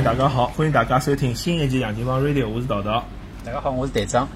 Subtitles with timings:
[0.00, 3.04] 友大家好，欢迎大家收听新一期《杨金帮 Radio》，我是桃桃。
[3.44, 4.26] 大家好，我是队长。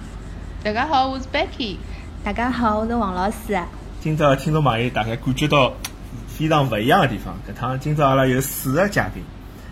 [0.63, 1.77] 大家好，我是 Becky。
[2.23, 3.59] 大家好，我是王老师。
[3.99, 5.73] 今朝听众朋友大概感觉到
[6.27, 9.23] 非常勿一样的地方，搿趟今朝阿拉有四个嘉宾，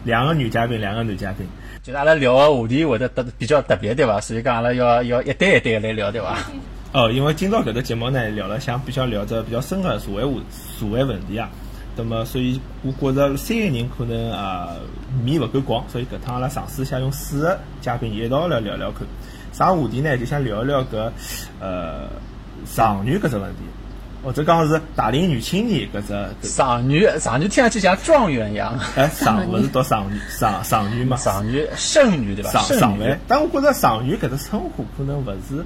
[0.04, 1.48] 两个女嘉宾，两个男嘉宾。
[1.84, 4.20] 就是阿拉聊个话题会得特比较特别对伐？
[4.20, 6.40] 所以讲阿拉要要一对一对来聊对伐？
[6.94, 10.32] 哦，因为今朝搿个节目呢，聊了想比较聊着比较深个社会话
[10.80, 11.50] 社会问题啊。
[11.96, 14.70] 那么，所以我觉着三个人可能啊
[15.24, 19.08] 面勿够广，所以搿趟阿拉尝试一下用四个嘉宾一道来聊聊看。
[19.52, 20.18] 啥话题呢？
[20.18, 21.12] 就想聊一聊搿
[21.60, 22.08] 呃
[22.66, 23.60] 上女搿只问题，
[24.24, 26.02] 或者讲是大龄女青年搿
[26.42, 28.74] 只上女上女听上去像状元一样。
[28.98, 31.16] 哎，上勿是读上女 上上女嘛？
[31.18, 32.62] 上女剩女对伐？
[32.64, 33.16] 上上位。
[33.28, 35.64] 但我觉着上女搿只称呼可能勿是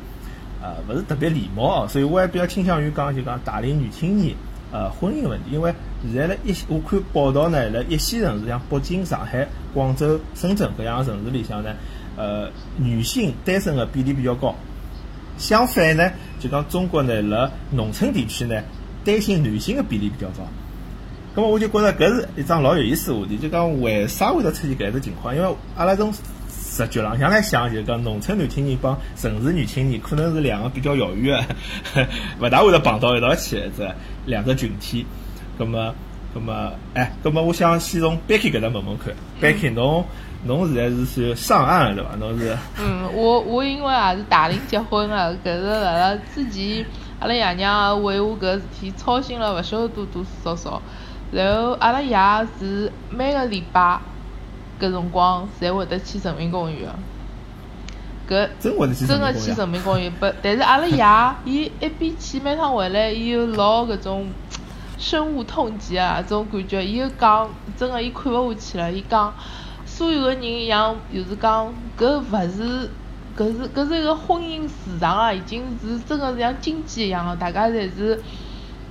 [0.62, 4.36] 呃勿是特别礼貌哦，所以我还比较倾向于讲就讲大龄女青年。
[4.72, 5.74] 呃，婚姻问题，因为
[6.04, 11.74] 现在辣一，我看报道呢，辣一线城市像北京、上海、广州、深圳搿样城市里向呢，
[12.18, 14.54] 呃，女性单身的比例比较高。
[15.38, 18.62] 相反呢，就讲中国呢，辣农村地区呢，
[19.06, 20.44] 单身男性的比例比较高。
[21.36, 25.36] 咁么我就觉着搿是一桩老有意思话题，就讲为啥会得出现搿只情况？
[25.36, 26.12] 因为阿拉从
[26.78, 31.44] 实际浪向来想，就是讲农村男青年帮城市女青年可能是两个比较遥远
[31.95, 32.08] 的，
[32.39, 33.92] 勿大会得碰到一道去这
[34.28, 35.03] 两个群体。
[35.59, 35.92] 咁么，
[36.36, 39.11] 咁么，哎，咁么，我想先从 Becky 搿搭问问看
[39.42, 40.06] ，Becky 侬
[40.45, 42.16] 侬现在是算上岸了对伐？
[42.19, 42.58] 侬是？
[42.80, 46.86] 嗯，我我因为也是大龄结婚了，搿是辣辣之前，
[47.19, 50.80] 阿拉爷娘为我搿事体操心了勿晓得多多少少，
[51.31, 54.00] 然后阿拉爷是每个礼拜。
[54.80, 56.89] 搿辰光侪会得去人民公园
[58.28, 61.03] 个，搿真个去人民公园，不，但是阿拉爷
[61.45, 64.28] 伊一边去每趟回来，伊又老搿种
[64.97, 69.34] 深恶痛疾啊，种感觉，伊又讲真个伊看勿下去了，伊讲
[69.86, 72.90] 所有个人一样，就是讲搿勿是
[73.38, 78.22] 搿是搿是一个婚姻市场啊，已经是真个是像经济一样个，大家侪是。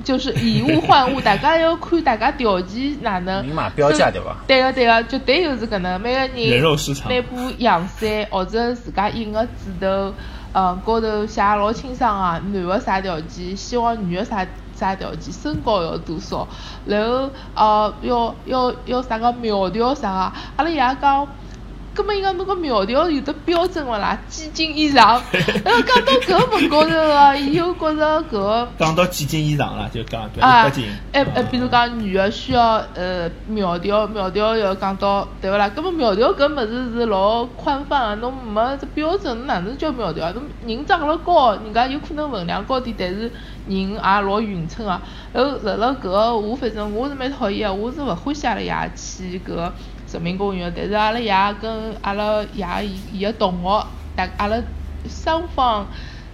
[0.06, 3.44] 就是以物换物，大家要看大家条件哪能。
[3.44, 4.36] 明码标价对伐？
[4.46, 6.00] 对个对个，绝对就是搿能。
[6.00, 7.12] 每个人人肉市场。
[7.12, 10.14] 拿部洋衫或者自家印个纸头，
[10.52, 14.46] 嗯，高头写老清爽啊，男个啥条件，希望女个啥
[14.76, 16.46] 啥条件，身高要多少，
[16.86, 21.26] 然后呃要要要啥个苗条啥个，阿拉爷讲。
[21.96, 24.18] 搿么伊讲侬个苗条有的标准勿啦？
[24.28, 25.22] 几斤以上？
[25.64, 30.84] 然后讲到搿个份高头个，伊又觉着搿个讲到几斤以上了，就讲对啊，斤。
[31.12, 35.70] 哎哎，比如讲女个需要呃苗条，苗条要讲到对勿啦？
[35.74, 40.30] 搿么苗条搿物事是老宽泛个，侬没只标准，侬哪能叫苗条？
[40.32, 43.32] 侬人长了高，人家有可能分量高点，但是
[43.68, 45.00] 人也老匀称个。
[45.32, 49.70] 然后辣辣搿个，我反正我是蛮讨厌个，我是勿欢喜阿拉爷去搿。
[50.12, 52.66] 人民公园，但是阿拉爷跟阿拉爷
[53.12, 54.56] 伊个同学，大阿拉
[55.08, 55.86] 双方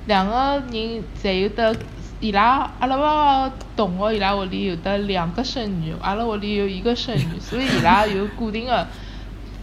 [0.07, 1.75] 两个人侪有得，
[2.21, 8.87] 伊拉阿拉爸爸同学伊拉屋里有得两个孙女，阿拉屋里有一个孙女，所以伊拉有固定个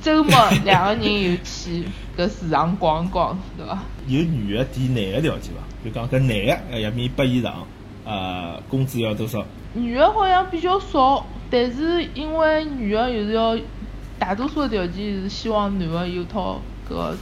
[0.02, 0.32] 周末
[0.66, 1.86] 两个人有去
[2.18, 3.80] 搿市场逛逛，对伐？
[4.08, 5.62] 有女个抵男个条件伐？
[5.86, 7.66] 就讲搿男个要免八以上，
[8.04, 9.46] 呃，工资要多少？
[9.74, 13.58] 女个好像比较少，但是因为女个又是要。
[14.20, 17.16] 大多数的条件是希望男个有套个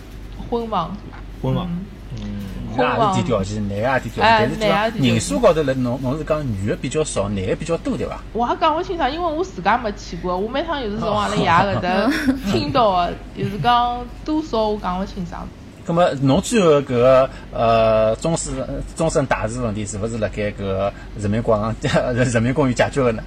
[0.50, 0.97] 婚房，
[1.41, 1.69] 婚房，
[2.18, 2.41] 嗯，
[2.72, 8.19] 女个也是条件，男个也提条件，但是人数高头来，侬侬是讲女个比较少，男个比较多对伐？
[8.34, 12.12] 我也讲勿清爽，因为我自家没去过，我每趟就是从阿拉爷搿搭
[12.52, 15.47] 听到个，就是讲多少我讲勿清爽。
[15.88, 18.53] 咁么，侬最后搿个呃终身
[18.96, 23.24] 终身大事问题，是勿是辣盖搿个人民广场、 人民公园解决个呢？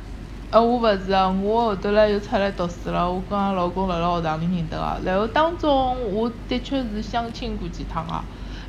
[0.52, 8.24] 呃，我勿是啊，我后头来又出来读书了，我跟阿老公辣辣学堂里认得个，然后当中我的确是相亲过几趟啊，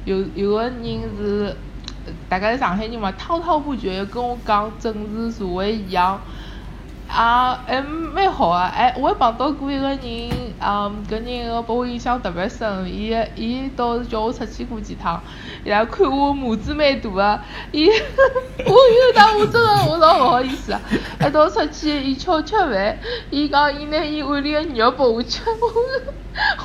[0.06, 0.80] 有有个人
[1.18, 1.58] 是，
[2.30, 6.22] 大概是上海人嘛，滔滔不绝跟我讲政治社会现象。
[7.13, 8.72] 啊，还蛮好啊！
[8.73, 9.99] 哎，我还碰到过一个人，
[10.61, 12.85] 嗯，搿人个拨我印象特别深。
[12.87, 15.22] 伊伊倒是叫我出去过几趟，
[15.66, 17.40] 伊拉看我码子蛮大个，
[17.73, 17.90] 伊
[18.66, 20.79] 我有当我真个我老勿好意思啊！
[21.19, 22.97] 一道出去，伊请我吃饭，
[23.29, 26.14] 伊讲伊拿伊碗里个肉拨我吃，我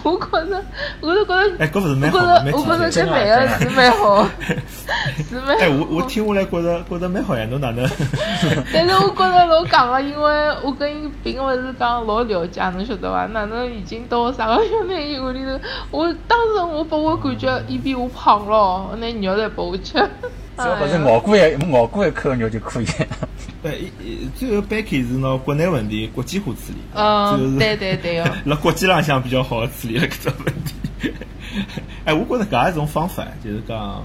[0.03, 0.65] 我觉着，
[1.01, 4.29] 我都觉着，哎，搿勿是蛮好，我觉着搿男个是蛮好，
[5.29, 5.57] 是蛮。
[5.59, 7.89] 哎，我我听下来觉着觉着蛮好呀，侬哪能？
[8.73, 10.47] 但是我觉着老戆个，因为。
[10.63, 13.27] 我跟伊并勿是讲老了解，侬晓得伐？
[13.27, 15.61] 哪能已经到啥个月份伊屋里头？
[15.91, 19.99] 我当时我拨我感觉伊比我胖咯，拿肉来拨我吃。
[20.57, 21.41] 只要不是咬过一
[21.73, 22.87] 咬过一口肉就可以。
[24.37, 31.13] 最后 Becky 是拿国内问题国际化处理，嗯最后是对对对哦 辣国际浪向比较好的处理了搿只问题。
[32.05, 34.05] 哎，我觉着搿也是一种方法，就是讲，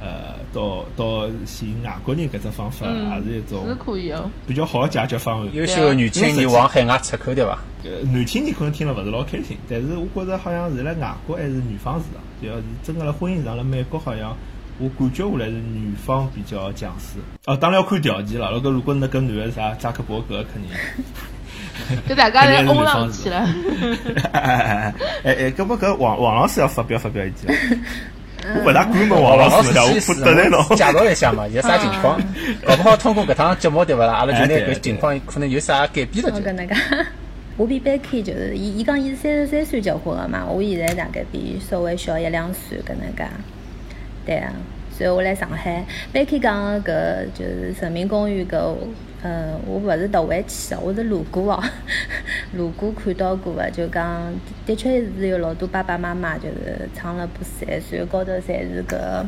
[0.00, 4.30] 呃，到到寻外国人搿只方法，嗯也是一种是可以哦。
[4.46, 5.48] 比较好的解决方案。
[5.52, 7.58] 优秀的女青年往海外出口，对伐？
[7.84, 14.36] 呃，男青年可能听了勿是老开心，但是我觉着好像是辣外国还是女方市场，就要是真个辣婚姻上，辣美国好像
[14.82, 17.20] 我感觉下来是女方比较强势。
[17.46, 18.50] 哦，当然要看条件了。
[18.52, 20.70] 那个如果那搿男的啥扎克伯格，肯定。
[22.08, 23.48] 搿大家侪轰肯定是女方上去了。
[24.32, 27.56] 哎哎哎哎，搿么搿王王老师要发表发表意见。
[28.56, 30.60] 我勿大敢问王老师呀，我怕得罪侬。
[30.76, 32.20] 介绍一下嘛，有啥情况？
[32.66, 34.14] 搞不好通过搿趟节目对勿啦？
[34.14, 36.44] 阿拉就拿搿情况可能有啥改变了就。
[36.44, 36.74] 搿能介，
[37.56, 43.24] 我比 Becky 就是伊伊讲伊是三十三岁结婚个嘛，我现在大概比稍微小一两岁搿能介。
[44.24, 44.52] 对啊，
[44.96, 48.74] 所以我来上海，Becky 讲个搿就是人民公园搿，
[49.22, 51.62] 呃，我勿是特会去的，我是路过哦，
[52.54, 54.32] 路过看到过个，就讲
[54.66, 59.24] 的确是有老多爸爸妈妈就是撑了把伞，然后高头侪是搿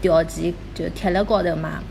[0.00, 1.82] 条件就贴辣高头嘛。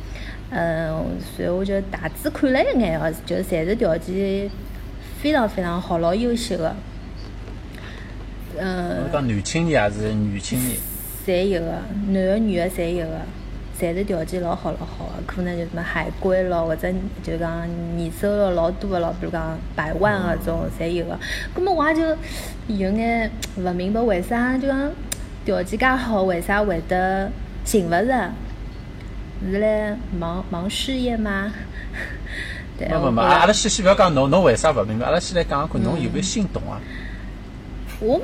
[0.56, 4.50] 嗯，然后我就大致看了一眼哦，就侪是条件
[5.22, 6.76] 非常非常好，老优秀的。
[8.60, 10.78] 嗯，讲男青年还是女青年？
[11.26, 11.72] 侪有个，
[12.10, 13.22] 男个女个侪有个，
[13.80, 16.92] 侪是条件老好老好个，可能就什么海归咯，或者
[17.24, 17.68] 就讲
[17.98, 21.18] 年收入老多个咯，比如讲百万个种侪有个。
[21.54, 22.02] 葛末我也就
[22.68, 24.92] 有眼勿明白为啥就讲
[25.46, 27.32] 条件介好，为啥会得
[27.66, 28.32] 寻勿着？
[29.52, 31.52] 是来忙忙事业吗？
[32.80, 36.80] 对，没没没，我觉得阿拉先先勿要讲侬侬为啥勿明白，阿拉先来讲讲侬有没有心动啊？
[38.00, 38.22] 我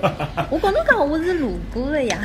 [0.50, 2.18] 我跟侬讲，我是路过的呀，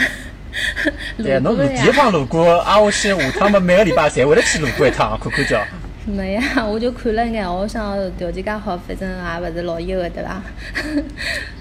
[1.22, 1.92] 对，侬过的呀路第一。
[1.92, 5.62] 趟路过，挨下去下趟么每个礼拜侪会得去路过一趟，看看叫。
[6.06, 10.42] 没呀， 我就看了眼，我想条件介好，反正也勿是老优个，对伐？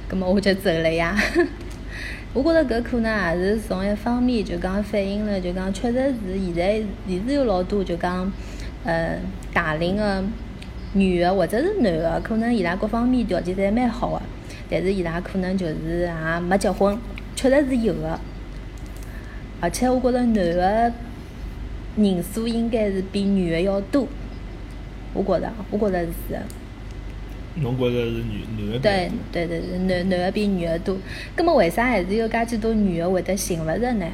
[0.08, 1.16] 葛么我就走了呀。
[2.34, 8.30] 我觉着搿可能也是从一方面就讲反映了，就讲确实是现在现是有老多就讲，
[8.84, 9.18] 呃，
[9.54, 10.24] 大龄个
[10.94, 14.22] 女个或者是男个，可能伊拉各方面条件侪蛮好的，
[14.70, 16.98] 但是伊拉可能就是也没结婚，
[17.36, 18.20] 确实是有的。
[19.64, 20.94] 而且我觉着男的
[21.96, 24.06] 人数应该是比女的要多，
[25.14, 26.38] 我觉着，我觉着是。
[27.56, 29.10] 侬觉着是女男的对？
[29.32, 30.98] 对对对，男男的比女的多。
[31.34, 34.06] 葛么为啥还是有介许多女的会得寻勿着呢？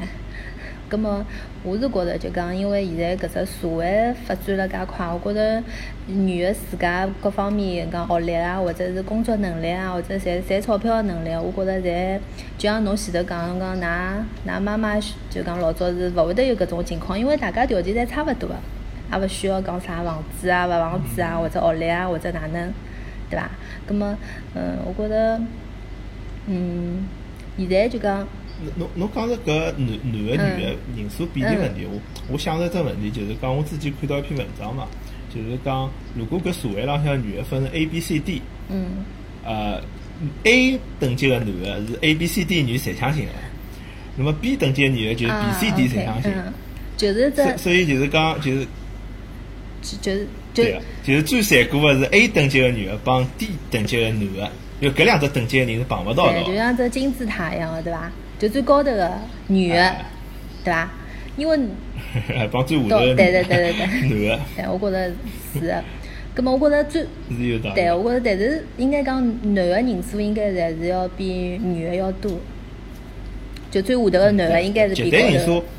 [0.90, 1.26] 葛么
[1.64, 5.64] 我是觉着就讲，因为现在搿只社会发展了介快，我觉着
[6.08, 12.20] 女个自家各方面讲学历啊，或者是工作能力啊，或者赚赚钞票的能力，我觉着侪
[12.58, 15.00] 就像侬前头讲侬讲，㑚㑚妈妈
[15.30, 18.56] 就讲老早是勿会得有搿种情况，因为大家条件侪差勿多个，
[19.14, 22.74] 也勿需要讲啥房子啊、勿房子啊，或者学历啊，或者哪能。
[23.30, 23.48] 对伐？
[23.86, 24.18] 葛么，
[24.56, 25.40] 嗯，我觉着，
[26.48, 27.08] 嗯，
[27.60, 28.28] 现在就讲，
[28.76, 30.36] 侬侬讲着搿男男个女个
[30.98, 32.00] 人数比例问题，我
[32.34, 34.88] 我想着一只问题，就是讲我之前看到一篇文章嘛，
[35.34, 39.06] 就是讲如果搿社会浪向女的分成 A、B、C、D，嗯
[39.46, 39.82] 呃
[40.44, 43.32] ，A 等级个男的是 A、B、C、D 女侪相信的，
[44.18, 46.32] 那么 B 等级个女的就是 B、啊 C、D 侪相信。
[46.36, 46.54] 嗯，
[46.98, 48.68] 就是这所，以就是讲就是
[49.82, 54.52] 就就是对个，就是最残酷的是 A 等级个女的帮 D 等级个男的，
[54.82, 56.54] 因为搿两只等级的人是碰勿到的，就。
[56.54, 58.12] 像只金字塔一样的，对伐？
[58.40, 60.06] 就最高头的女的哎，
[60.64, 60.90] 对伐？
[61.38, 61.60] 因为
[62.52, 65.12] 帮最下头的对对对对对 男的 对，我觉着
[65.54, 65.84] 是的。
[66.34, 67.06] 葛么，我觉着最。
[67.76, 72.32] 对，我觉着，但是应该讲男的人数应该侪是要比女的要多。
[73.72, 75.12] 就最下头的男的应该是比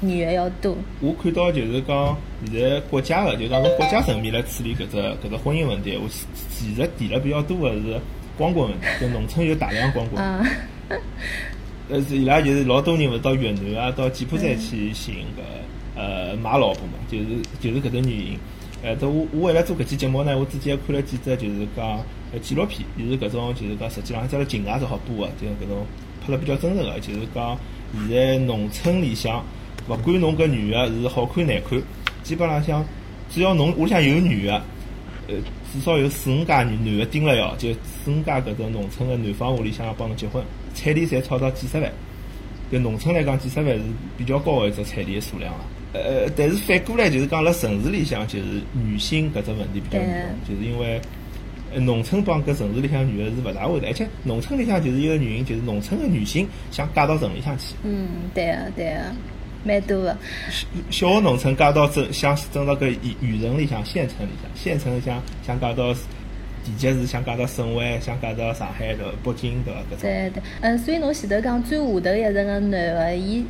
[0.00, 0.76] 女的要多。
[1.00, 2.16] 我看到就是讲
[2.52, 7.98] 现在国家的，就讲从国家层面来处理搿只搿只婚姻问题，我其实提了比较多的是
[8.36, 10.22] 光棍问题，就农村有大量光棍。
[11.90, 15.42] 呃，伊拉就是老多人勿到越南啊，到柬埔寨去寻搿
[15.96, 17.24] 呃买老婆嘛，就是
[17.60, 18.38] 就是搿种原因。
[18.82, 21.98] 呃，这我我为了做搿期节目呢，我之前还看了几只就是讲
[22.32, 25.84] 呃纪录片，就是搿种就是讲实际上只辣境外是好播个，就是搿种
[26.24, 27.58] 拍了比较真实个，就是讲
[28.08, 29.44] 现在农村里向，
[29.88, 31.82] 勿管侬搿女个是好看难看，
[32.22, 32.84] 基本浪向
[33.28, 34.52] 只要侬屋里向有女个，
[35.28, 35.34] 呃，
[35.72, 40.42] 至少有四五家男男个盯了要，就四五家搿种农村个男方屋里向要帮侬结婚，
[40.80, 41.92] 彩礼侪超到几十万。
[42.70, 43.82] 对农村来讲，几十万是
[44.16, 45.64] 比较高的一只彩礼的数量了。
[45.92, 50.08] 呃，但是反过来就是讲，辣城市里向就是女性搿只问题比较严
[50.46, 51.00] 重，就是因为
[51.74, 57.74] 呃农村帮搿城市里向女的是勿大会的，而且农村里向就是一个原因，就是农村的女性想嫁到城里向去。
[57.82, 59.00] 嗯，对个对个，
[59.64, 60.16] 蛮多个。
[60.50, 65.92] 小小个农村嫁到镇，想整到个县县城里向、县城里向、县城里向想嫁到
[66.64, 69.12] 地级是，想嫁到省会，想嫁到上海对伐？
[69.22, 69.80] 北京对伐？
[69.80, 69.98] 搿种。
[70.02, 73.44] 对对，嗯，所以侬前头讲最下头一层个男个，伊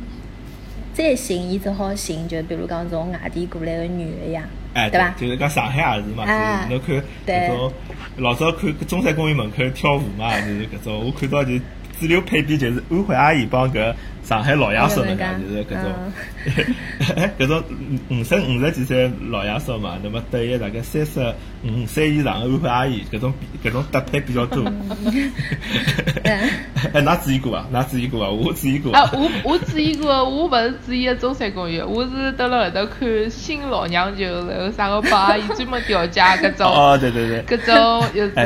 [0.93, 5.09] 再寻，伊只好寻，就比如讲从外地过来个女个呀，哎，对伐？
[5.19, 7.73] 就是讲上海也是嘛，啊就是侬看对搿种
[8.17, 11.57] 老早看中山公园门口跳舞嘛，就是搿种，我看到就
[11.99, 15.91] 主流配比就是安徽阿姨帮搿上海老爷叔能介，就是搿种，
[17.17, 17.63] 哎， 搿种
[18.09, 21.19] 五五十五十几岁老爷叔嘛，那么对一大概三十
[21.63, 24.63] 五岁以上的安徽阿姨，搿种比搿种搭配比较多。
[26.23, 26.49] 哎，
[26.93, 27.65] 㑚注意过啊？
[27.73, 28.29] 㑚注意过啊？
[28.29, 28.93] 我注意过。
[28.93, 36.67] 啊，我我注意过，我勿是注意的中山公园，我是蹲辣搿搭看新老娘舅，然后啥个帮阿姨专门调解搿种。
[36.71, 37.57] 哦，对对对。
[37.57, 38.45] 搿种 又是对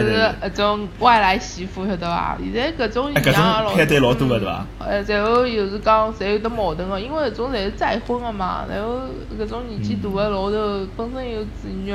[0.49, 2.37] 搿种外来媳妇，晓得伐？
[2.41, 4.65] 现在搿种哎搿现象种配对老多个对伐？
[4.79, 8.99] 呃，然后就是讲，侪有得矛盾个，因为搿种侪是再婚个嘛，然后
[9.39, 11.93] 搿种年纪大个老头本身有子女，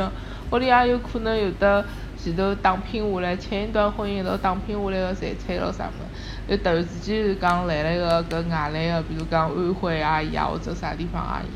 [0.50, 1.84] 屋里也有可能有得
[2.16, 11.48] 前头打拼下来，前一段婚姻一道打拼下来个财产咯啥物事，又突然之间是讲来了一个搿外来个，比如讲安徽阿姨啊，或者啥地方阿姨，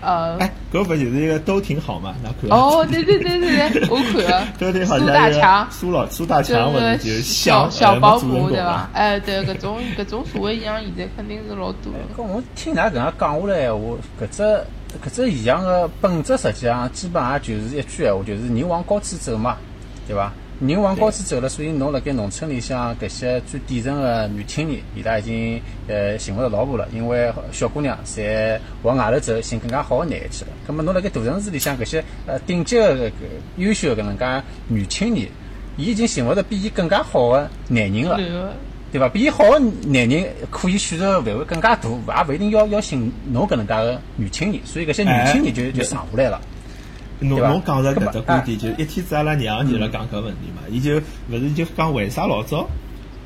[0.00, 2.14] 呃，哎，搿勿就是一个都挺好嘛？
[2.24, 2.58] 㑚看。
[2.58, 4.98] 哦，对对对对对，我看了， 都挺好。
[4.98, 8.88] 苏大强，苏老苏大强，或者就是小小小保姆对伐？
[8.92, 19.56] 哎，对，搿种搿种社会现象现在肯定是老多搿我听㑚搿样讲下来闲话，搿只搿只现象个本质实际上基本上就是一句闲话，就是人往高处走嘛，
[20.06, 20.32] 对伐？
[20.58, 30.50] 人往高处走了，所以侬辣盖农村里向搿些最底层个女青年，伊拉已经呃寻勿着老婆了，因为小姑娘侪往外头走，寻更加好个男的去了。
[30.66, 33.12] 葛末侬辣盖大城市里向搿些呃顶级个搿
[33.58, 35.28] 优秀个搿能介女青年，
[35.76, 38.16] 伊已经寻勿着比伊更加好个男人了。
[38.92, 39.08] 对伐？
[39.08, 46.40] 比伊好个男人可以选择个范围更加大，也勿一定要要寻侬搿能介个女青年，所以搿些女青年就就上下来了。
[47.20, 50.96] 侬侬讲着搿只观点，就一天子阿拉娘就辣讲搿问题嘛，伊就
[51.30, 52.68] 勿是就讲为啥老早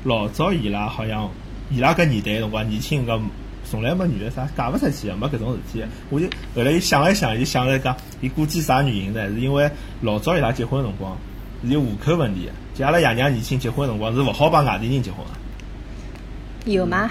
[0.03, 1.29] 老早伊拉好像
[1.69, 3.19] 伊拉搿年代辰光年轻搿
[3.63, 5.87] 从来没女的啥嫁勿出去个，没搿种事体个。
[6.09, 9.27] 我就后来伊想了一想，就想了讲，伊估计啥原因呢？
[9.29, 9.69] 是因为
[10.01, 11.17] 老早伊拉结婚个辰光
[11.63, 16.71] 是有户口问题个，就阿拉爷娘年轻结婚个辰光是勿好帮外地人结婚个。
[16.71, 17.09] 有吗？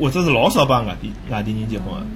[0.00, 2.06] 或者是老少帮外地外地人结婚个。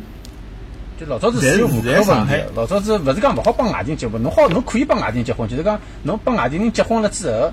[1.00, 7.50] 就老早子是有户口问题，老早子勿是讲勿好帮外地人结婚，侬好侬可以帮外地人结婚，就是讲侬帮外地人结婚了之后，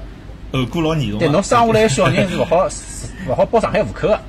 [0.51, 1.29] 后果老严重对。
[1.29, 4.19] 侬生下来个小人 是勿好是勿好报上海户口个。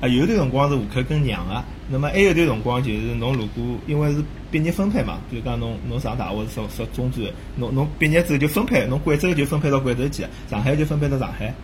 [0.00, 7.24] 啊，有段辰光是户口跟娘个，那么还有段辰光就是侬如果因为是毕业分配嘛，比如讲侬侬上大学是说说中专，
[7.54, 11.54] 侬侬毕业之后就分配，侬贵州就分配到贵州去，上海就分配到上海。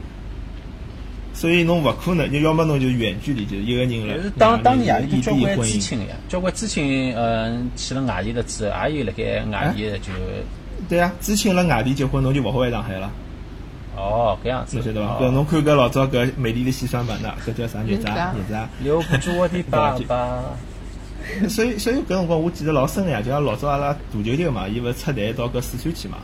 [1.36, 4.32] 所以侬勿可能，就要么侬就远距离，就是一个人就是了。
[4.38, 5.60] 当当年也有异交关。
[5.62, 10.10] 知青个呀，交关知青嗯去了外地了之后，也有辣盖外地就
[10.88, 13.10] 对啊，知青辣外地结婚，侬就勿好回上海了，
[13.96, 15.12] 哦搿样子侬晓得伐？
[15.12, 18.10] 哦搿侬看搿老早搿美丽的西双版纳，搿叫啥孽债？
[18.32, 18.68] 孽孽债。
[18.82, 20.42] 留不住我的爸爸。
[21.50, 26.18] 所以，所以搿辰光我记得老深个呀，就像老早阿拉大舅舅嘛，伊勿是出台到搿四川去嘛，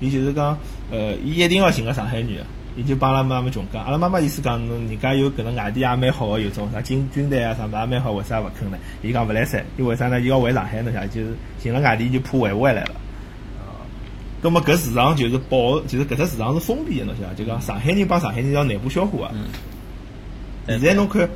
[0.00, 0.58] 伊就是讲，
[0.90, 2.44] 呃，伊一定要寻个上海女个，
[2.76, 8.76] 伊就帮阿拉妈妈穷讲，阿拉妈妈意思讲，侬人家有搿能外地也蛮好个，有种啥军军队啊啥物事也蛮好，为啥勿肯呢？
[9.02, 10.20] 伊讲勿来三，伊为啥呢？
[10.20, 12.90] 伊要回上海，侬晓得，就是寻了外地就怕回勿回来了。
[14.42, 19.34] 葛么搿市场就是保，就是搿只市场是封闭个，侬晓得，就讲上海人帮上海人要内部消化个。
[20.68, 21.26] 现在侬看，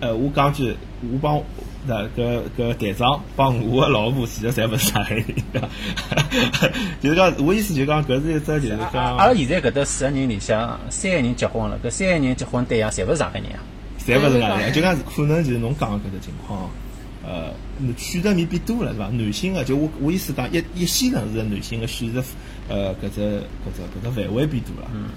[0.00, 1.40] 呃，我讲句，我帮
[1.86, 5.24] 那搿搿队长帮我个老婆，其实侪勿是上海人，
[7.00, 13.62] 就是讲，我意思就是讲，搿是一只就是阿讲，阿拉现在搿搭四个人里向，三个人结婚了，搿三个人结婚对象侪勿是上海人啊。
[14.04, 16.68] 侪勿是外地人，就讲是可能就是侬讲个搿只情况，
[17.24, 17.50] 呃，
[17.96, 19.08] 选择面变多了是伐？
[19.08, 22.22] 男性个就我我意思讲，一一线城市个男性个选择，
[22.68, 24.90] 呃，搿只搿只搿只范围变多了。
[24.92, 25.08] 嗯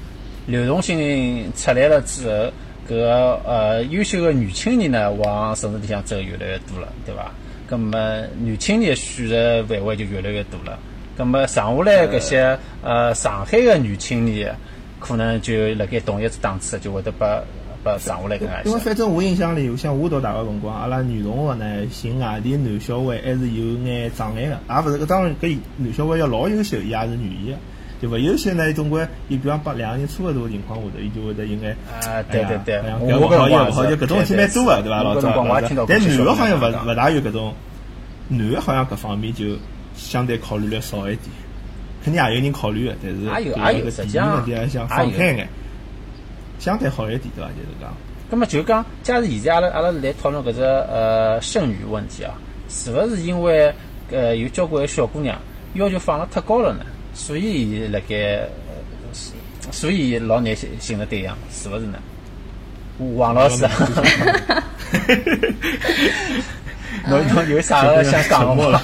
[0.47, 2.51] 流动性出来了之后，搿
[2.89, 7.31] 个呃优秀的女青年呢，往城市里向走越来越多了，对伐？
[7.67, 10.79] 葛么女青年选择范围就越来越多了。
[11.15, 14.55] 葛么剩下来搿些呃上海的女青年，
[14.99, 17.43] 可能就辣盖同一只档次，就会得把
[17.83, 18.69] 把剩下来搿眼些。
[18.69, 27.57] 因为反正我印象里，像我读大学辰光，阿拉女同学呢，寻外地男小孩还是有眼障碍个，也勿是搿当然搿男小孩要老优秀，伊也是愿意个。
[28.01, 31.69] 就勿有些呢，总归伊比方把两个人差勿多个情况下头，伊就会得应该
[32.07, 35.03] 啊对对对哎呀我搿勿好，伊我勿好，就搿种事体蛮多个，对伐？
[35.03, 37.53] 老早辰光我也听到过但些小男个好像勿勿大有搿种，
[38.29, 39.57] 男个好像搿方面就
[39.95, 41.27] 相对考虑了少一点，
[42.03, 45.47] 肯定也有人考虑个，但是也有对也有搿地域实际上问题还想放开眼，
[46.57, 47.49] 相对好一点，对伐？
[47.49, 47.93] 就是讲。
[48.31, 52.33] 咁么就讲，假如现在阿拉阿拉来讨论搿只呃剩女问题啊，
[52.69, 53.73] 是勿是因为
[54.11, 55.37] 呃有交关小姑娘
[55.73, 56.85] 要求放了太高了呢？
[57.19, 58.47] 所以伊辣盖，呃
[59.71, 61.99] 所以老难寻寻着对象，是勿是呢？
[63.15, 63.67] 王老师，
[67.07, 68.81] 侬侬有啥个想讲的吗？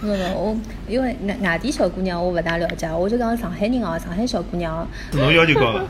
[0.00, 0.56] 不不，我
[0.88, 5.82] 因为外外地小姑娘我勿大了解，我就讲上海人哦，上海小姑娘，侬要求高伐？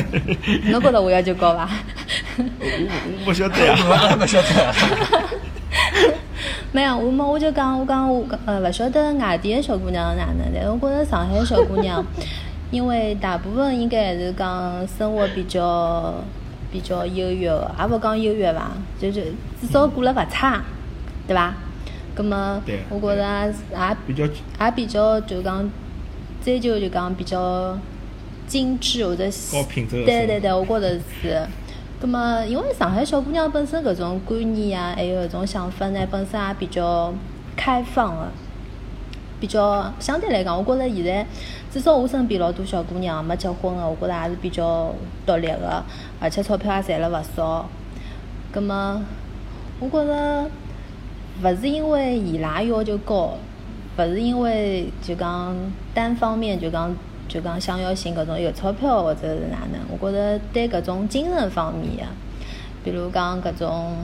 [0.70, 1.68] 侬觉着我要求高伐？
[2.38, 2.88] 我我
[3.20, 3.76] 我不晓得呀。
[3.78, 4.74] 阿拉勿晓得。
[6.72, 12.04] 没有，我么我就讲，我讲我呃勿晓得外地的小姑娘哪能，但是我觉着上海小姑娘，
[12.70, 16.14] 因为大部分应该还是讲生活比较
[16.70, 19.20] 比较优越的，也勿讲优越伐，就就
[19.60, 20.62] 至少过了勿差，
[21.26, 21.54] 对伐？
[22.14, 25.70] 葛么对，我觉着也也比较也比较就讲
[26.44, 27.78] 追求就讲比较
[28.46, 30.90] 精致或者高品质的对对对，我觉着
[31.22, 31.46] 是。
[32.02, 37.14] 葛么，因为上海小姑娘本身搿种观念啊，还有搿种想法呢，本身也比较
[37.54, 38.26] 开放的，
[39.38, 41.24] 比较相对来讲，我觉着现在
[41.70, 44.92] 至少我身边老多小姑娘没结婚的，我觉着还是比较
[45.24, 45.84] 独立的，
[46.18, 47.68] 而且钞票也赚了勿少。
[48.50, 49.00] 葛么，
[49.78, 50.50] 我觉着
[51.40, 53.34] 勿是因为伊拉要求高，
[53.96, 55.54] 勿是因为就讲
[55.94, 56.92] 单方面就讲
[57.32, 62.02] 就讲想要寻搿种有钞票或者是哪能，我觉着对搿种精神方面的，
[62.84, 63.94] 比如讲搿种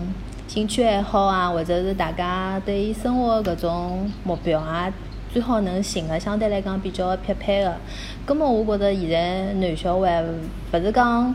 [0.46, 4.90] 兴趣爱好啊，或者是大家对于生活搿种目标啊，
[5.30, 7.76] 最好能寻个相对来讲比较匹配的。
[8.24, 10.22] 葛么我觉着现在男小孩
[10.72, 11.34] 勿是讲。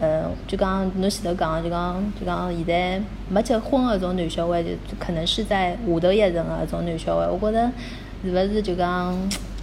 [0.00, 7.70] 呃，就讲侬前头讲，就讲就讲现在没结婚的搿种男小孩，就可能是在下头一层的搿种男小孩，我觉着
[8.24, 9.16] 是勿是就讲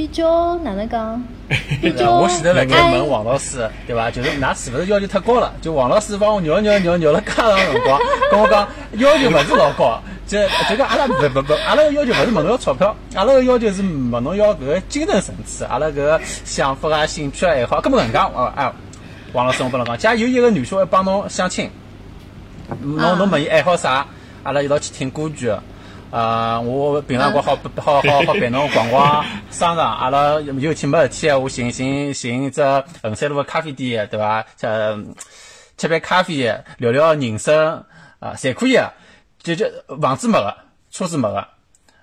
[0.00, 1.22] 比较哪能讲？
[1.82, 4.10] 比较我现在辣盖问王老师，对伐？
[4.10, 5.52] 就是㑚是勿是要求太高了？
[5.60, 8.00] 就王老师帮我绕绕绕绕了介长辰光，
[8.32, 10.38] 跟我讲要求勿是老高，就
[10.70, 18.72] 就讲阿拉勿勿勿，阿拉个要求勿是问侬要钞票，阿拉个要求是问侬要搿个精神层次，阿拉搿个想法啊、兴趣啊、爱好，根本搿能讲哦哎，
[19.34, 21.70] 王老师我帮侬讲，假如有一个女小孩帮侬相亲，
[22.80, 24.06] 侬侬问伊爱好啥，
[24.44, 25.52] 阿拉一道去听歌剧。
[26.10, 32.62] 啊、我平常光好好好好陪侬逛逛商场，阿拉有天没事体，我寻寻寻一只
[33.02, 34.44] 衡山路个咖啡店，对伐？
[34.56, 34.66] 吃，
[35.76, 37.84] 吃杯咖啡，聊聊人生，
[38.18, 38.92] 啊，侪可以的。
[39.42, 39.64] 就就
[40.02, 40.54] 房子没个，
[40.90, 41.38] 车子没个，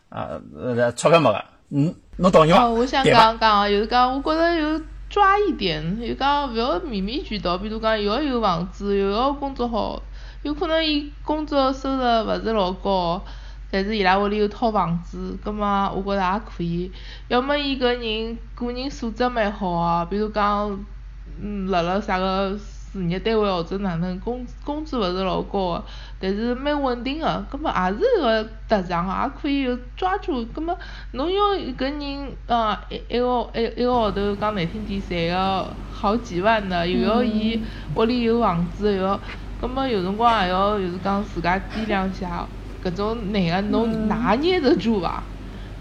[0.09, 2.67] 啊，呃，钞票没个，嗯，侬同意伐？
[2.67, 3.03] 我想？
[3.03, 7.55] 讲讲，就是讲，我觉着有抓一点，就讲勿要面面俱到。
[7.59, 10.01] 比如讲，又要有房子，又要工作好，
[10.41, 13.21] 有可能伊工作收入勿是老高，
[13.69, 16.91] 但是伊拉屋里有套房子，葛末我觉着也可以。
[17.27, 20.79] 要么伊搿人个人素质蛮好啊，比如讲，
[21.41, 25.83] 嗯，辣辣啥个事业单位或者哪能，工工资勿是老高个，
[26.19, 30.43] 但是蛮稳定个，葛末也是一个特长，也可以有抓住。
[30.45, 30.77] 葛末
[31.11, 37.61] 侬要搿人呃一一个一一个号头讲难听点赚个好几万的，又要伊
[37.95, 39.19] 屋里有房子，又要，
[39.59, 42.47] 葛末有辰光也要就是讲自家掂量下，
[42.83, 45.23] 搿种男个侬拿捏得住伐？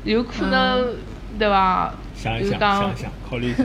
[0.04, 0.86] 有可能
[1.38, 1.92] 对伐？
[2.16, 3.64] 想一想，想一想，考虑一下。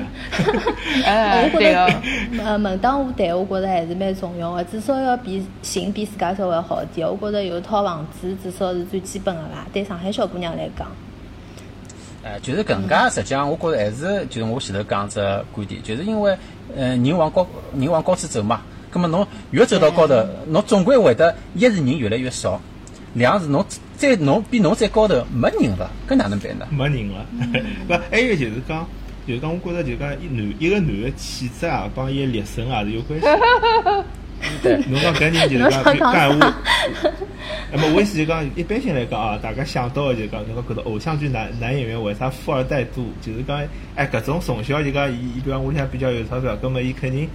[1.05, 1.87] 哎，我觉对个。
[1.87, 7.07] 着，呃，门当户对，我觉着还是蛮重要的，至少要比寻比自家稍微好一点。
[7.07, 9.65] 我觉着有套房子，至少是最基本的啦。
[9.71, 10.85] 对上海小姑娘来讲，
[12.23, 15.19] 呃，就是搿能介，实际上我觉着还是就是我前头讲只
[15.53, 16.37] 观点，就是因为
[16.75, 22.59] 呃人往高人往高处走嘛，葛么侬越走到高头，侬总归会得一是人越来越少，
[23.13, 23.65] 两是侬
[23.97, 26.65] 再侬比侬再高头没人了，搿哪能办呢？
[26.71, 27.25] 没人了。
[27.87, 28.87] 不，还有就是讲，
[29.27, 33.25] 就是讲，我觉着就讲一男一个男的气质啊，帮伊个立身啊是有关系。
[34.63, 36.55] 对，侬讲搿人就是 侬讲干啥话。
[37.73, 43.03] 那么我意思就讲，一般性来讲啊，大家想到的就讲，侬讲搿种偶像剧男男演员为啥富二代多？
[43.21, 43.61] 就是讲，
[43.95, 47.29] 哎，搿种从小就讲，伊伊比方屋里向比较有钞票，葛么伊肯定。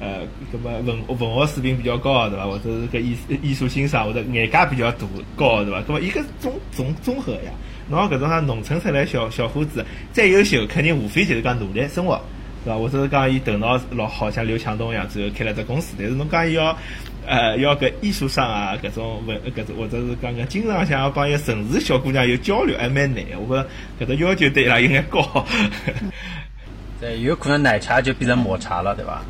[0.00, 2.46] 呃，搿么文文学水平比较高对伐？
[2.46, 5.80] 或者是搿艺艺术欣赏或者眼界比较大高对伐？
[5.82, 7.52] 搿么伊搿综综综合呀，
[7.88, 12.20] 侬讲搿种像农村出来小小伙子再优秀，肯定无非就是讲努力生活，
[12.64, 12.78] 对伐？
[12.78, 15.94] 或者是讲伊头脑老好，像刘强东一样，最后开了只公司。
[15.98, 16.76] 但是侬讲伊要
[17.24, 23.24] 呃要搿艺术上啊，搿种文搿种或者是讲搿经常想要帮一个城市小姑娘有交流，还蛮难。
[23.48, 23.68] 我觉着
[24.04, 25.46] 搿只要求对伊拉有眼高。
[27.00, 29.22] 对，有可能奶茶就变成抹茶了，对伐？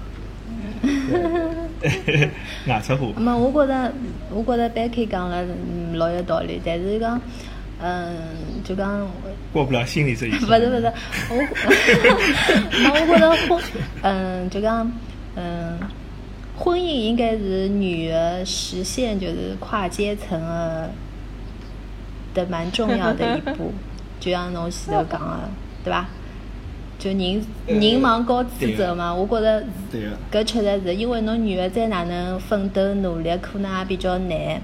[2.66, 3.92] 外出货那，么我觉着，
[4.30, 6.60] 我觉着 Becky 讲了，嗯，老有道理。
[6.64, 7.20] 但是讲，
[7.80, 8.16] 嗯，
[8.64, 9.06] 就讲，
[9.52, 10.60] 过不了心理这一 不关。
[10.60, 10.86] 是不是，
[11.30, 11.36] 我，
[12.82, 13.62] 那 我觉着婚，
[14.02, 14.90] 嗯，就讲
[15.36, 15.78] 嗯，
[16.56, 20.90] 婚姻应该是女的实现就是跨阶层的
[22.34, 23.72] 的蛮重要的一步，
[24.20, 25.48] 就像侬前头讲的，
[25.84, 26.08] 对吧？
[27.04, 29.62] 就人人往高处走嘛，我觉着
[29.92, 30.40] 对个。
[30.40, 34.58] 搿确实是，因为侬女的再哪能奋斗努力，可能也比较难。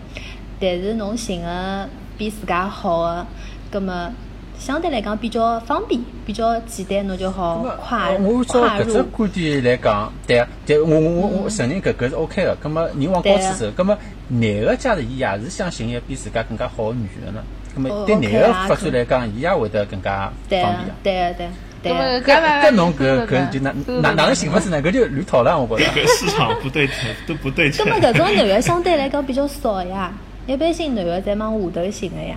[0.58, 3.26] 但是侬寻个比自家好的，
[3.70, 4.10] 葛么
[4.58, 9.02] 相对来讲比较方便，比较简单，侬就好跨我照跨搿只。
[9.02, 12.56] 观点来讲，对啊，对，我我我我承认搿搿是 OK 个。
[12.58, 13.94] 葛么人往高处走，葛么
[14.28, 17.42] 男个假使伊也是想寻一个比自家更加好个女个呢？
[17.74, 20.84] 葛么哦对男个啊发展来讲，伊也会得更加方便啊。
[21.02, 21.92] 对啊对啊对。
[21.92, 24.82] 搿搿侬搿搿就哪哪哪能行法子呢？
[24.82, 25.92] 搿就乱套了，我觉着。
[25.92, 27.92] 搿市场不对称，都不对称 葛。
[27.92, 30.12] 么搿种男的相对来讲比较少呀，
[30.46, 32.36] 一般性男的侪往下头寻个呀，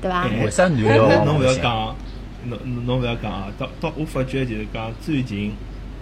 [0.00, 0.22] 对伐？
[0.22, 1.96] 哎为啥男的要侬侬勿要讲，
[2.44, 3.46] 侬侬侬勿要讲啊！
[3.58, 5.52] 到到我发觉就是讲最近，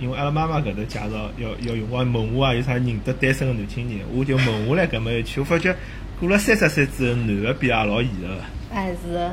[0.01, 5.75] 因为阿拉妈妈搿头介绍要要用光问我啊，有啥认得单身个男青年，我就问下来搿么一圈，我发觉
[6.21, 8.35] 过了三十岁之后，男个比也老现实个。
[8.75, 9.31] 哎是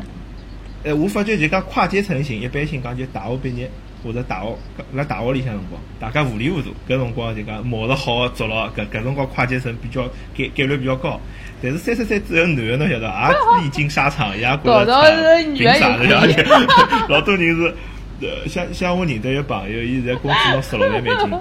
[0.83, 3.69] 的，哎，我发觉就讲跨阶层型，一般性讲就大学毕业
[4.03, 4.55] 或者大学
[4.93, 10.03] 辣大学里向辰光，大家糊里糊涂，搿辰光就讲冒着好个做了，搿搿辰光跨阶层比较
[10.37, 11.19] 概概率比较高。
[11.61, 16.45] 但是三十岁之后，男的侬晓得，也历经沙场，也觉搞到着是女的凭啥有的？
[17.09, 17.75] 老多人是，
[18.21, 21.39] 呃，像像我认得一个朋友，伊现在工资拿十六万美金，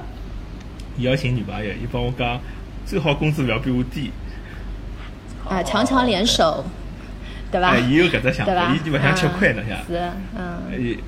[0.96, 2.40] 伊要寻女朋友，伊帮我讲，
[2.85, 4.11] 最好工资勿要比我低。
[5.48, 6.64] 啊，强强联手，
[7.51, 7.81] 对伐哎，？
[7.81, 8.79] 伊有搿只想法，伊？
[8.85, 9.53] 就勿想吃亏。
[9.89, 10.63] 是，嗯。
[10.79, 10.99] 伊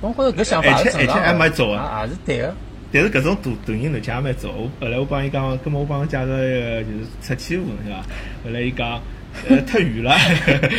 [0.00, 2.54] 我觉着搿想法而且而且还蛮早啊啊，也是对个。
[2.92, 4.48] 但是搿种大大人男腔也蛮早。
[4.50, 8.02] 我后来我帮伊讲，葛末我帮伊介绍一个就是出气户，是伐？
[8.44, 9.00] 后来伊讲，
[9.48, 10.16] 呃，太远了，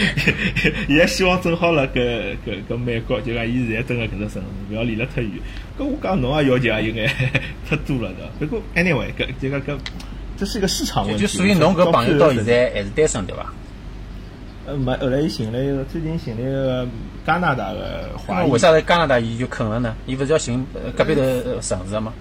[0.89, 5.31] 伊也希望正好辣搿搿搿美国，就讲伊现在蹲辣搿只城市，勿要离了太远。
[5.79, 7.09] 搿我讲侬也要求也有眼
[7.69, 8.31] 太多了对伐。
[8.39, 9.77] 不过 anyway，搿就讲搿
[10.37, 11.21] 这是一个市场问题。
[11.21, 13.53] 就所以侬搿朋友到现在还是单身对伐？
[14.67, 16.87] 呃没，后来伊寻了一个，最近寻了一个
[17.25, 18.59] 加拿大个华裔那为。
[18.59, 19.95] 啥在加拿大伊就肯了呢？
[20.05, 22.13] 伊勿是要寻呃隔壁头呃城市的吗？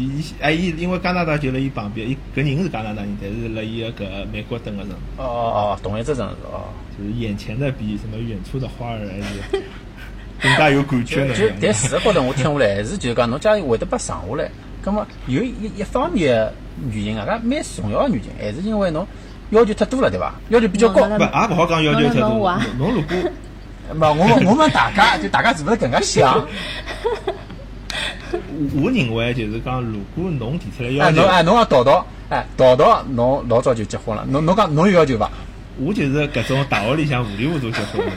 [0.00, 6.68] 伊哎，伊因为加拿大就辣伊旁边，伊搿人是加拿大人，但是辣伊个搿美国蹲个城，哦哦哦，同一只城市哦。
[6.96, 9.62] 就是眼前的比什么远处的花儿还是
[10.40, 11.34] 更加有感觉呢。
[11.34, 14.48] 就但事实高头我听下来还是就是讲侬假如会得拨上下来，
[14.82, 16.54] 葛么有一一方面的
[16.92, 19.04] 原因啊，搿蛮重要个原因，还是因为侬
[19.50, 20.34] 要求太多了对伐？
[20.50, 21.06] 要求比较高。
[21.06, 22.28] 侬不，也勿好讲要求太多。
[22.78, 23.16] 侬如果
[23.94, 26.46] 勿，我我问大家，就大家是勿是搿能介想？
[28.30, 35.30] 我我认为就是讲，如果侬提出来要哎，求侬，哎，侬讲淘淘，哎，淘淘，侬老早就结婚了，侬侬讲侬有要求伐？
[35.80, 38.12] 我就是搿种大学里向糊里糊涂结婚的。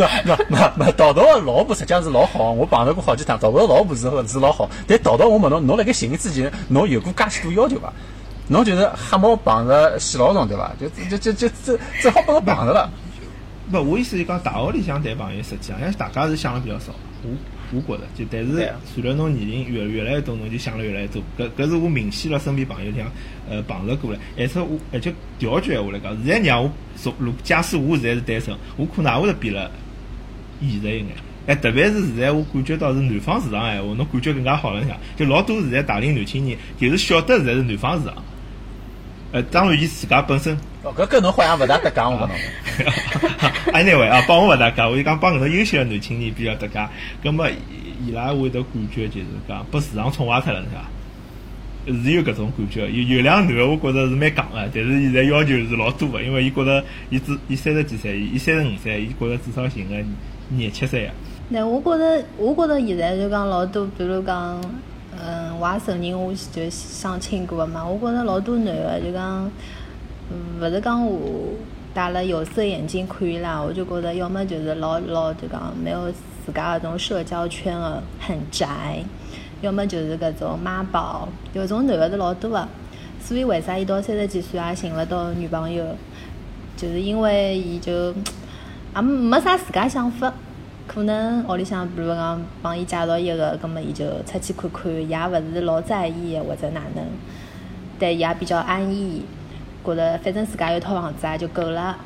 [0.00, 7.92] 那那那那淘淘的老婆实际上是老好，我碰着过好几趟，淘淘个老婆是是老好，但淘淘我问侬，侬辣盖寻之前，侬有过介许多要求伐？
[8.48, 10.72] 侬就是瞎猫碰着死老鼠对伐？
[10.80, 12.90] 就就就就只只好把我碰着了。
[13.70, 16.92] 不，我意思是讲，大学里向谈朋友，实际上大家是想的比较少。
[17.22, 17.30] 我
[17.72, 21.22] 我觉着，就但是随着侬年龄越越来越多，侬就想了越来越多。
[21.38, 23.06] 搿搿是我明显了身边朋友里向
[23.48, 29.70] 呃碰着过来，而且我而且调句闲话来讲，现在让我说，如假使我现在是单身，我可能也会得变了
[30.60, 31.06] 现实一眼。
[31.46, 38.14] 哎，特别是现在我感觉到是南方市场闲话，侬感觉更加好了像，就老多现在大龄男青年，就是晓得现在是南方市场。
[39.32, 42.30] 呃，当然伊自家本身哦，搿跟侬好像勿大搭界，我讲侬。
[43.72, 46.88] anyway 啊，帮我勿搭界，我就讲帮搿种优秀的男青年比较搭界。
[47.22, 52.02] 葛么伊伊拉会得感觉就是讲被市场宠坏脱了，是伐？
[52.04, 52.90] 是有搿种感觉。
[52.90, 59.94] 有有两男个，我觉着是蛮戆个，但是现在要求是老多个，因为伊觉着伊只伊三十几岁，伊三十五岁，伊觉着至少寻个
[60.50, 61.12] 廿七岁个。
[61.48, 64.60] 那我觉着，我觉着现在就讲老多，比如讲，
[65.20, 67.84] 嗯，我也承认我就相亲过嘛。
[67.84, 69.50] 我觉着老多男个就讲，
[70.30, 71.54] 嗯勿是讲我
[71.92, 76.08] 戴了有色眼镜看伊拉，我就觉着要么就是老老就讲没有
[76.46, 79.02] 自家搿种社交圈个很宅，
[79.60, 82.68] 要么就是搿种妈宝，有种男个是老多个。
[83.20, 85.84] 所以为啥伊到三十几岁也寻勿到女朋友？
[86.76, 88.14] 就是因为伊就
[88.94, 90.32] 也没啥自家想法。
[90.86, 97.04] 可能屋里向比如讲帮伊介绍一个，葛么伊就出去看看，也勿是老在意或者哪能，
[97.98, 99.24] 但伊也比较安逸，
[99.84, 101.96] 觉着反正自家有套房子也就够了。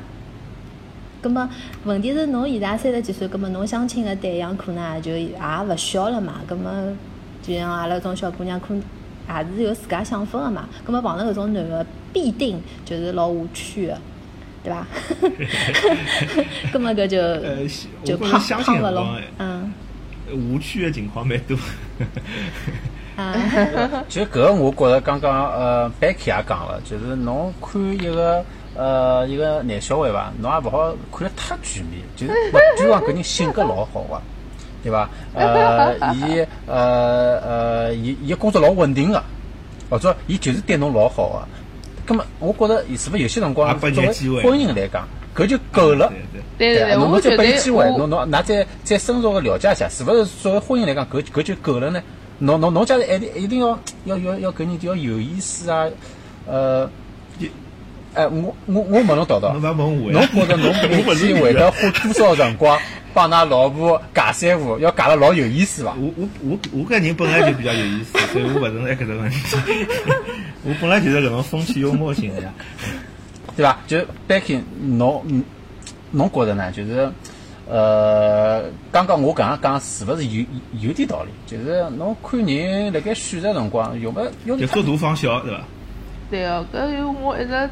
[1.19, 1.49] 葛么
[1.85, 5.33] 问题是侬现在三十几岁，葛么侬相亲个对象可能也就也
[5.67, 6.95] 勿小了嘛，葛么
[7.41, 8.83] 就像阿拉搿种小姑娘，可能
[9.27, 10.69] 也是有自家想法个嘛。
[10.83, 13.97] 葛么碰到搿种男个，必定就是老无趣个，
[14.65, 14.85] 对伐？
[16.73, 17.57] 葛么搿就呃，
[18.03, 19.71] 就相亲胖了嗯。
[20.33, 21.55] 误区的情况蛮多。
[23.15, 23.33] 啊，
[24.09, 28.43] 其实搿个我觉着刚刚呃 Becky 也讲了，就是侬看一个
[28.75, 34.19] 呃一个男小孩伐，侬也勿好看得太全面，就是勿端 讲搿人性格老好个，
[34.83, 35.07] 对伐？
[35.35, 39.23] 呃，伊呃呃伊伊工作老稳定个，
[39.91, 41.47] 或者伊就是对侬老好个。
[42.05, 46.11] 葛末我觉着是勿是有些辰光作为你机会婚姻来讲，搿就够了。
[46.57, 46.83] 对对。
[46.83, 52.01] 啊对对对，侬侬再我觉得拨伊机会，侬侬㑚再再深入个了解一下，是勿是作为婚姻来讲，搿搿就够了呢？
[52.39, 55.87] 侬侬侬假如一定一定要要要要搿人就要有意思啊，
[56.45, 56.89] 呃
[57.37, 57.49] 你，
[58.13, 60.21] 哎，我我我问侬道道侬，勿要问我侬。
[60.27, 62.77] 觉着侬 每我勿是天会得花多少辰光
[63.13, 65.95] 帮㑚老婆尬三胡，要尬得老有意思伐？
[65.97, 69.37] 我我我我搿人本来就比较有意思，所以我勿存在搿个问题。
[70.65, 72.51] 我本来就是搿种风趣幽默型的呀。
[73.55, 73.77] 对伐？
[73.87, 73.97] 就
[74.27, 75.43] Becky，侬嗯
[76.11, 76.71] 侬觉着呢？
[76.71, 77.09] 就是
[77.67, 80.45] 呃，刚刚我搿样讲是勿是有
[80.81, 81.29] 有点道理？
[81.47, 85.61] 就是侬看人辣盖选择辰光，用勿用就缩大放小，对伐？
[86.29, 87.69] 对哦，搿有我一直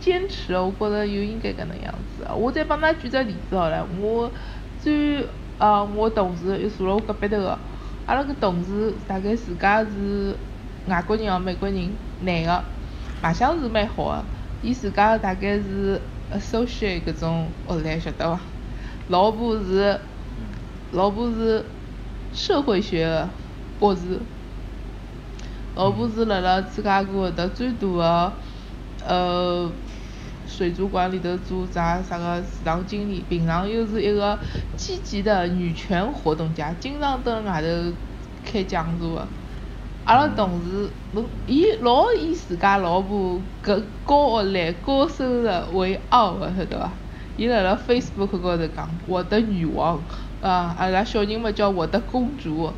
[0.00, 2.26] 坚持，我觉着就应该搿能样子。
[2.36, 4.30] 我再帮㑚举只例子好了，我
[4.82, 5.26] 最
[5.58, 7.58] 呃，我同事又坐辣我隔壁头个，
[8.06, 10.34] 阿拉搿同事大概自家是
[10.86, 11.90] 外国人哦，美国人，
[12.24, 12.64] 男个，
[13.22, 14.24] 卖相是蛮好个，
[14.62, 16.00] 伊自家大概是
[16.32, 18.40] associate 搿种学历，晓得伐？
[19.08, 20.00] 老婆是
[20.92, 21.64] 老婆是
[22.32, 23.28] 社会学的
[23.78, 24.20] 博士。
[25.76, 28.32] 老婆是辣辣芝加哥搿搭最大个
[29.06, 29.70] 呃
[30.46, 34.38] 水族馆里头做啥啥个市场经理，平常又是一个
[34.76, 37.66] 积极的女权活动家，经常蹲外头
[38.44, 39.28] 开讲座个。
[40.04, 46.90] 阿拉同事，侬伊老以自家老婆搿高学历、高收入为傲个，晓得伐？
[47.38, 49.98] 伊辣辣 Facebook 高头讲我的女王
[50.42, 52.64] 啊，阿拉小人么叫我的公主。
[52.64, 52.72] 啊，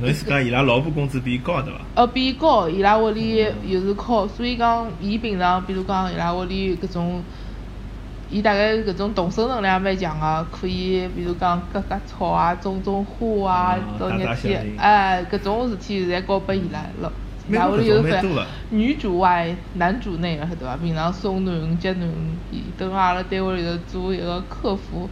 [0.00, 1.80] 侬意思讲伊拉老婆工资比伊高对伐？
[1.94, 7.22] 呃，比伊高，伊拉屋里又是靠，所以讲伊平常，比如讲伊拉屋里搿种，
[8.28, 17.12] 伊大概搿种动手能力也蛮强个，可以比如讲割割草啊、种种花啊哦，到日天打打小人，哎，搿种事体侪交拨伊拉了。
[17.48, 18.46] 伊美国搿拉屋里有搿种蛮多个。
[18.70, 20.76] 女主外男主内个，晓得伐？
[20.76, 22.08] 平常送囡儿接囡儿，
[22.50, 25.08] 伊蹲辣阿拉单位里头做一个客服。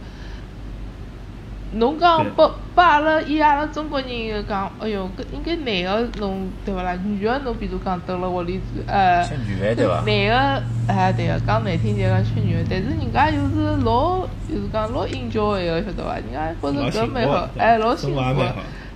[1.75, 6.97] 侬讲对拨拨阿拉以阿拉中国人就讲，哎哟，搿应该男个侬对勿啦？
[7.03, 9.95] 女个侬比如讲蹲辣屋里做，呃，吃女饭对伐？
[10.05, 16.15] 男个哎对个，讲难听点讲吃女个，但是人家又是老，就是讲老 enjoy 个，晓得伐？
[16.15, 18.41] 人家觉着搿蛮好，哎，老幸福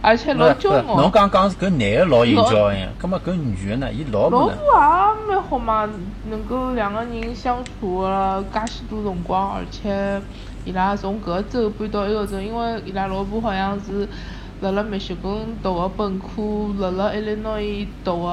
[0.01, 1.09] 而且老骄傲，侬傲。
[1.09, 3.91] 刚讲搿男个老 enjoy 呀，葛末搿女个呢？
[3.91, 4.47] 伊老老？
[4.47, 5.89] 婆也蛮好嘛，
[6.29, 10.21] 能够两个人相处了介许多辰光，而且
[10.65, 14.07] 伊拉从搿个州搬到埃个州，因为伊拉老婆好像是
[14.61, 15.31] 辣辣密歇根
[15.63, 18.29] 读个本科，辣辣 Illinois 读个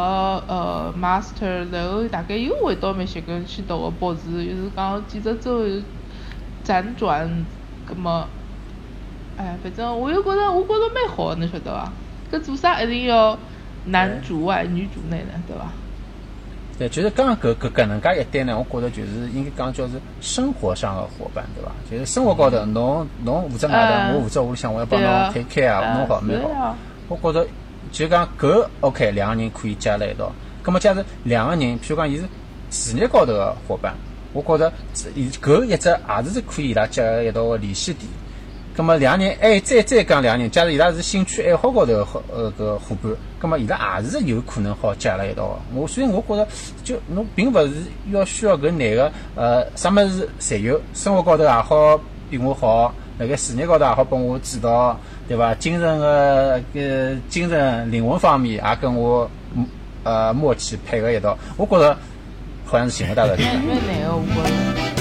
[0.48, 5.64] 呃 master，然后大概又回到密歇根去读个博士，就是讲几只州
[6.64, 7.44] 辗转，
[7.86, 8.26] 葛么，
[9.36, 11.92] 哎，反正我又觉着我觉着蛮好个，侬晓得伐？
[12.32, 13.38] 搿做啥一定要
[13.84, 15.40] 男主外女主内呢？
[15.46, 15.70] 对伐？
[16.78, 21.72] 对，就是刚刚搿搿搿能介一对呢，我觉着就是应该讲叫是生活上的伙伴，对伐？
[21.90, 26.76] 就是生活高头，侬侬负责外头，嗯我负责屋里向，我要帮侬推开啊，弄好蛮好。
[27.08, 27.48] 我觉着
[27.90, 30.30] 就讲搿 OK，两个人可以加辣一道。
[30.62, 32.24] 葛末假如两个人，譬如讲伊是
[32.70, 33.94] 事业高头个伙伴，
[34.34, 38.06] 我觉着搿一只也是可以伊拉结合一道个联系点。
[38.76, 45.56] 葛末两个人，哎，再再讲两个人，假如伊拉是兴趣爱好高头好呃搿伙伴，葛末伊拉也是有可能好结辣一道个。
[45.74, 46.46] 我所以我觉着，
[46.84, 47.72] 就侬并勿是
[48.12, 55.54] 要需要搿男个呃啥物事侪有，生活高头也好比我好，辣盖事业高头也好帮我指导，对伐？
[55.54, 59.30] 精神个呃精神灵魂方面也跟我
[60.04, 61.96] 呃默契配合一道，我觉着
[62.66, 63.38] 好像是寻勿大的